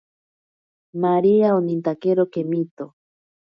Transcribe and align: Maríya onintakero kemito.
Maríya 1.01 1.47
onintakero 1.59 2.23
kemito. 2.33 2.85